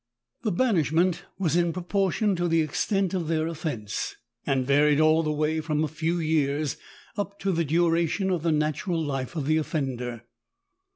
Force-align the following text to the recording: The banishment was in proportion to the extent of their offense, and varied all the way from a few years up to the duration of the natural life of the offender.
The 0.41 0.51
banishment 0.51 1.25
was 1.37 1.55
in 1.55 1.73
proportion 1.73 2.35
to 2.35 2.47
the 2.47 2.61
extent 2.61 3.13
of 3.13 3.27
their 3.27 3.45
offense, 3.45 4.15
and 4.47 4.65
varied 4.65 4.99
all 4.99 5.21
the 5.21 5.31
way 5.31 5.61
from 5.61 5.83
a 5.83 5.87
few 5.87 6.17
years 6.17 6.75
up 7.17 7.37
to 7.41 7.51
the 7.51 7.63
duration 7.63 8.31
of 8.31 8.41
the 8.41 8.51
natural 8.51 8.99
life 8.99 9.35
of 9.35 9.45
the 9.45 9.57
offender. 9.57 10.23